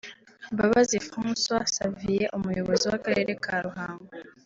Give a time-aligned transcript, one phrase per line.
[0.53, 4.09] Mbabazi Francoix Xavier umuyobozi w’Akarere ka Ruhango